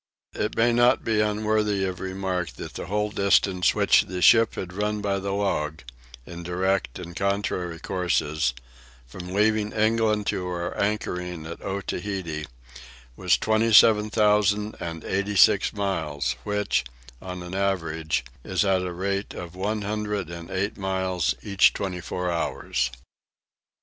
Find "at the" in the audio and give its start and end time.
18.65-18.93